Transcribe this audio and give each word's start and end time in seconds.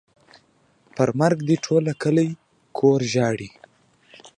پر 0.95 1.09
مرګ 1.19 1.37
دې 1.47 1.55
ټوله 1.65 1.93
کلي 2.03 2.27
کور 2.77 2.99
ژاړي. 3.13 3.49